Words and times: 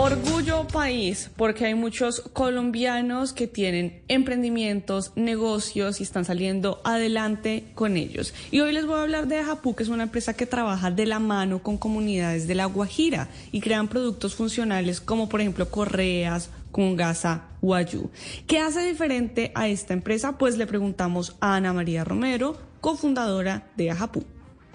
Orgullo 0.00 0.64
país, 0.68 1.28
porque 1.36 1.66
hay 1.66 1.74
muchos 1.74 2.20
colombianos 2.32 3.32
que 3.32 3.48
tienen 3.48 4.00
emprendimientos, 4.06 5.10
negocios 5.16 5.98
y 5.98 6.04
están 6.04 6.24
saliendo 6.24 6.80
adelante 6.84 7.64
con 7.74 7.96
ellos. 7.96 8.32
Y 8.52 8.60
hoy 8.60 8.72
les 8.72 8.86
voy 8.86 9.00
a 9.00 9.02
hablar 9.02 9.26
de 9.26 9.38
Ajapú, 9.38 9.74
que 9.74 9.82
es 9.82 9.88
una 9.88 10.04
empresa 10.04 10.34
que 10.34 10.46
trabaja 10.46 10.92
de 10.92 11.04
la 11.04 11.18
mano 11.18 11.64
con 11.64 11.78
comunidades 11.78 12.46
de 12.46 12.54
La 12.54 12.66
Guajira 12.66 13.28
y 13.50 13.60
crean 13.60 13.88
productos 13.88 14.36
funcionales 14.36 15.00
como 15.00 15.28
por 15.28 15.40
ejemplo 15.40 15.68
correas, 15.68 16.50
Cungasa, 16.70 17.48
Guayú. 17.60 18.08
¿Qué 18.46 18.60
hace 18.60 18.86
diferente 18.86 19.50
a 19.56 19.66
esta 19.66 19.94
empresa? 19.94 20.38
Pues 20.38 20.56
le 20.56 20.68
preguntamos 20.68 21.34
a 21.40 21.56
Ana 21.56 21.72
María 21.72 22.04
Romero, 22.04 22.56
cofundadora 22.80 23.66
de 23.76 23.90
Ajapú. 23.90 24.24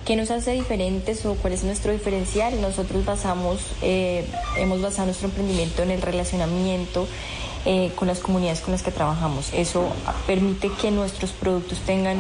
¿Qué 0.05 0.17
nos 0.17 0.31
hace 0.31 0.51
diferentes 0.51 1.25
o 1.25 1.35
cuál 1.35 1.53
es 1.53 1.63
nuestro 1.63 1.93
diferencial? 1.93 2.59
Nosotros 2.59 3.05
basamos, 3.05 3.61
eh, 3.81 4.25
hemos 4.57 4.81
basado 4.81 5.05
nuestro 5.05 5.29
emprendimiento 5.29 5.81
en 5.81 5.91
el 5.91 6.01
relacionamiento 6.01 7.07
eh, 7.63 7.89
con 7.95 8.09
las 8.09 8.19
comunidades 8.19 8.59
con 8.59 8.73
las 8.73 8.83
que 8.83 8.91
trabajamos. 8.91 9.53
Eso 9.53 9.87
permite 10.27 10.69
que 10.81 10.91
nuestros 10.91 11.31
productos 11.31 11.79
tengan 11.85 12.17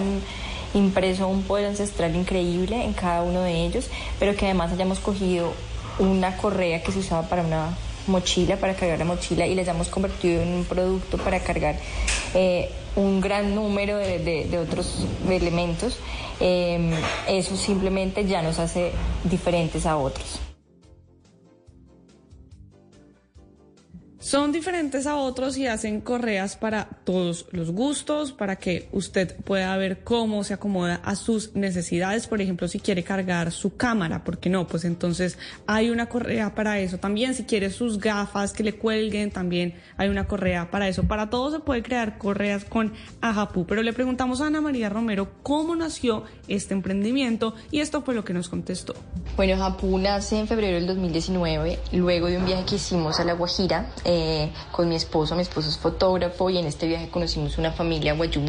impreso 0.73 1.27
un 1.27 1.43
poder 1.43 1.65
ancestral 1.65 2.15
increíble 2.15 2.85
en 2.85 2.93
cada 2.93 3.21
uno 3.21 3.41
de 3.41 3.65
ellos, 3.65 3.89
pero 4.17 4.33
que 4.37 4.45
además 4.45 4.71
hayamos 4.71 5.01
cogido 5.01 5.51
una 5.99 6.37
correa 6.37 6.81
que 6.83 6.93
se 6.93 6.99
usaba 6.99 7.27
para 7.27 7.41
una 7.41 7.75
mochila, 8.07 8.57
para 8.57 8.75
cargar 8.75 8.99
la 8.99 9.05
mochila 9.05 9.47
y 9.47 9.55
la 9.55 9.61
hayamos 9.61 9.89
convertido 9.89 10.41
en 10.41 10.49
un 10.49 10.65
producto 10.65 11.17
para 11.17 11.39
cargar 11.39 11.75
eh, 12.33 12.69
un 12.95 13.21
gran 13.21 13.55
número 13.55 13.97
de, 13.97 14.57
otros 14.57 15.05
elementos, 15.29 15.97
em, 16.39 16.91
eso 17.27 17.55
simplemente 17.55 18.25
ya 18.25 18.41
nos 18.41 18.59
hace 18.59 18.91
diferentes 19.23 19.85
a 19.85 19.97
otros. 19.97 20.39
Son 24.23 24.53
diferentes 24.53 25.05
a 25.05 25.17
otros 25.17 25.57
y 25.57 25.67
hacen 25.67 25.99
correas 25.99 26.55
para 26.55 26.87
todos 27.03 27.45
los 27.51 27.71
gustos, 27.71 28.31
para 28.31 28.55
que 28.55 28.87
usted 28.93 29.35
pueda 29.43 29.75
ver 29.75 30.05
cómo 30.05 30.45
se 30.45 30.53
acomoda 30.53 31.01
a 31.03 31.17
sus 31.17 31.53
necesidades. 31.55 32.27
Por 32.27 32.39
ejemplo, 32.39 32.69
si 32.69 32.79
quiere 32.79 33.03
cargar 33.03 33.51
su 33.51 33.75
cámara, 33.75 34.23
¿por 34.23 34.37
qué 34.37 34.49
no? 34.49 34.65
Pues 34.65 34.85
entonces 34.85 35.37
hay 35.67 35.89
una 35.89 36.07
correa 36.07 36.55
para 36.55 36.79
eso. 36.79 36.99
También 36.99 37.35
si 37.35 37.43
quiere 37.43 37.69
sus 37.69 37.99
gafas 37.99 38.53
que 38.53 38.63
le 38.63 38.75
cuelguen, 38.75 39.29
también 39.29 39.75
hay 39.97 40.07
una 40.07 40.25
correa 40.25 40.71
para 40.71 40.87
eso. 40.87 41.03
Para 41.03 41.29
todo 41.29 41.51
se 41.51 41.59
puede 41.59 41.83
crear 41.83 42.17
correas 42.17 42.63
con 42.63 42.93
Ajapú. 43.19 43.65
Pero 43.65 43.83
le 43.83 43.91
preguntamos 43.91 44.39
a 44.39 44.47
Ana 44.47 44.61
María 44.61 44.87
Romero 44.87 45.33
cómo 45.43 45.75
nació 45.75 46.23
este 46.47 46.73
emprendimiento 46.73 47.55
y 47.71 47.81
esto 47.81 48.03
fue 48.03 48.15
lo 48.15 48.23
que 48.23 48.33
nos 48.33 48.47
contestó. 48.47 48.95
Bueno, 49.35 49.55
Ajapú 49.55 49.97
nace 49.97 50.39
en 50.39 50.47
febrero 50.47 50.77
del 50.77 50.87
2019, 50.87 51.77
luego 51.91 52.27
de 52.27 52.37
un 52.37 52.45
viaje 52.45 52.63
que 52.63 52.75
hicimos 52.75 53.19
a 53.19 53.25
La 53.25 53.33
Guajira. 53.33 53.91
Con 54.71 54.89
mi 54.89 54.95
esposo. 54.95 55.35
Mi 55.35 55.41
esposo 55.41 55.69
es 55.69 55.77
fotógrafo 55.77 56.49
y 56.49 56.57
en 56.57 56.65
este 56.65 56.87
viaje 56.87 57.09
conocimos 57.09 57.57
una 57.57 57.71
familia 57.71 58.13
guayú 58.13 58.43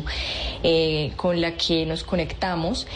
eh, 0.62 1.12
con 1.16 1.40
la 1.40 1.56
que 1.56 1.86
nos 1.86 2.04
conectamos 2.04 2.86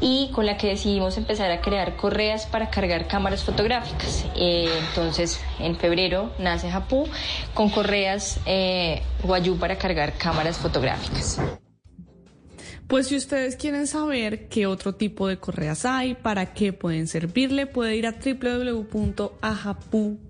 y 0.00 0.30
con 0.32 0.46
la 0.46 0.56
que 0.56 0.68
decidimos 0.68 1.16
empezar 1.18 1.50
a 1.50 1.60
crear 1.60 1.96
correas 1.96 2.46
para 2.46 2.70
cargar 2.70 3.06
cámaras 3.06 3.44
fotográficas. 3.44 4.26
Eh, 4.36 4.68
entonces, 4.88 5.40
en 5.58 5.76
febrero 5.76 6.30
nace 6.38 6.70
Japú 6.70 7.06
con 7.54 7.70
correas 7.70 8.40
guayú 9.22 9.58
para 9.58 9.76
cargar 9.76 10.14
cámaras 10.14 10.58
fotográficas. 10.58 11.40
Pues 12.88 13.08
si 13.08 13.16
ustedes 13.16 13.56
quieren 13.56 13.86
saber 13.86 14.48
qué 14.48 14.66
otro 14.66 14.94
tipo 14.94 15.28
de 15.28 15.38
correas 15.38 15.84
hay, 15.84 16.14
para 16.14 16.54
qué 16.54 16.72
pueden 16.72 17.06
servirle, 17.06 17.66
puede 17.66 17.96
ir 17.96 18.06
a 18.06 18.12
www.ajapu.com 18.12 20.28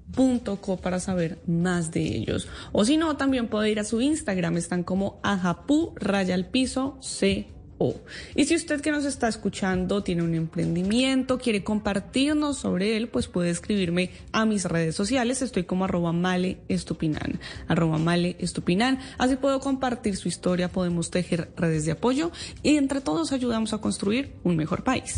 .co 0.61 0.77
para 0.77 1.01
saber 1.01 1.39
más 1.47 1.91
de 1.91 2.03
ellos. 2.03 2.49
O 2.73 2.85
si 2.85 2.97
no, 2.97 3.17
también 3.17 3.49
puede 3.49 3.71
ir 3.71 3.81
a 3.81 3.85
su 3.85 4.01
Instagram, 4.01 4.57
están 4.57 4.83
como 4.83 5.21
ajapu 5.23 5.93
raya 5.97 6.35
al 6.35 6.47
piso 6.47 6.99
Y 8.35 8.45
si 8.45 8.57
usted 8.57 8.81
que 8.81 8.91
nos 8.91 9.05
está 9.05 9.29
escuchando 9.29 10.03
tiene 10.03 10.23
un 10.23 10.35
emprendimiento, 10.35 11.39
quiere 11.39 11.63
compartirnos 11.63 12.59
sobre 12.59 12.97
él, 12.97 13.09
pues 13.09 13.29
puede 13.29 13.51
escribirme 13.51 14.11
a 14.33 14.45
mis 14.47 14.65
redes 14.65 14.95
sociales. 14.95 15.43
Estoy 15.43 15.65
como 15.65 15.85
arroba 15.85 16.13
male 16.13 16.59
estupinan, 16.69 17.39
arroba 17.69 17.99
male 17.99 18.37
estupinan. 18.41 18.99
Así 19.17 19.37
puedo 19.37 19.61
compartir 19.61 20.17
su 20.17 20.29
historia, 20.29 20.69
podemos 20.69 21.11
tejer 21.11 21.51
redes 21.57 21.85
de 21.85 21.93
apoyo 21.93 22.33
y 22.63 22.77
entre 22.77 23.01
todos 23.01 23.33
ayudamos 23.33 23.73
a 23.73 23.79
construir 23.79 24.33
un 24.45 24.57
mejor 24.57 24.83
país. 24.83 25.17